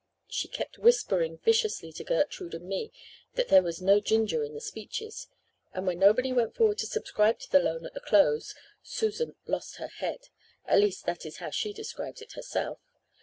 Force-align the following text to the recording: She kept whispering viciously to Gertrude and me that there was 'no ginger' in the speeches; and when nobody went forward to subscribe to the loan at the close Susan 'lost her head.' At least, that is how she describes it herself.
She 0.27 0.47
kept 0.47 0.79
whispering 0.79 1.37
viciously 1.37 1.93
to 1.93 2.03
Gertrude 2.03 2.55
and 2.55 2.65
me 2.67 2.91
that 3.35 3.49
there 3.49 3.61
was 3.61 3.83
'no 3.83 3.99
ginger' 3.99 4.43
in 4.43 4.55
the 4.55 4.59
speeches; 4.59 5.27
and 5.75 5.85
when 5.85 5.99
nobody 5.99 6.33
went 6.33 6.55
forward 6.55 6.79
to 6.79 6.87
subscribe 6.87 7.37
to 7.37 7.51
the 7.51 7.59
loan 7.59 7.85
at 7.85 7.93
the 7.93 7.99
close 7.99 8.55
Susan 8.81 9.35
'lost 9.45 9.75
her 9.75 9.89
head.' 9.89 10.29
At 10.65 10.79
least, 10.79 11.05
that 11.05 11.23
is 11.23 11.37
how 11.37 11.51
she 11.51 11.71
describes 11.71 12.19
it 12.19 12.31
herself. 12.31 12.79